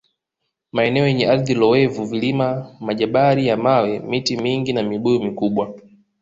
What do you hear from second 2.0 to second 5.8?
Vilima Majabari ya mawe miti mingi na Mibuyu mikubwa